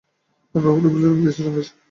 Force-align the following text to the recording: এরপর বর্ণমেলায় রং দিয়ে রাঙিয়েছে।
এরপর 0.55 0.71
বর্ণমেলায় 0.75 1.03
রং 1.05 1.17
দিয়ে 1.17 1.33
রাঙিয়েছে। 1.37 1.71